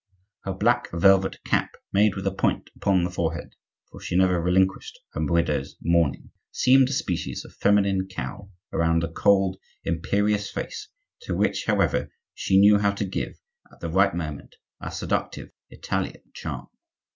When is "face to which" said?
10.49-11.65